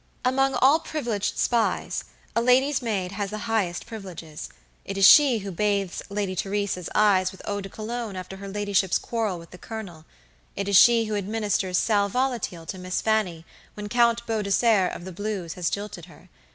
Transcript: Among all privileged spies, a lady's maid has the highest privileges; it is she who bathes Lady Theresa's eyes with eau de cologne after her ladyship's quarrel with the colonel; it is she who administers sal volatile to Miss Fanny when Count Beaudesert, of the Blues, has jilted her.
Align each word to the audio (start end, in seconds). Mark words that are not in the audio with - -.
Among 0.25 0.55
all 0.55 0.79
privileged 0.79 1.37
spies, 1.37 2.05
a 2.35 2.41
lady's 2.41 2.81
maid 2.81 3.11
has 3.11 3.29
the 3.29 3.37
highest 3.45 3.85
privileges; 3.85 4.49
it 4.83 4.97
is 4.97 5.07
she 5.07 5.37
who 5.45 5.51
bathes 5.51 6.01
Lady 6.09 6.35
Theresa's 6.35 6.89
eyes 6.95 7.31
with 7.31 7.43
eau 7.45 7.61
de 7.61 7.69
cologne 7.69 8.15
after 8.15 8.37
her 8.37 8.47
ladyship's 8.47 8.97
quarrel 8.97 9.37
with 9.37 9.51
the 9.51 9.59
colonel; 9.59 10.05
it 10.55 10.67
is 10.67 10.75
she 10.75 11.05
who 11.05 11.15
administers 11.15 11.77
sal 11.77 12.09
volatile 12.09 12.65
to 12.65 12.79
Miss 12.79 12.99
Fanny 12.99 13.45
when 13.75 13.89
Count 13.89 14.25
Beaudesert, 14.25 14.95
of 14.95 15.05
the 15.05 15.11
Blues, 15.11 15.53
has 15.53 15.69
jilted 15.69 16.05
her. 16.05 16.29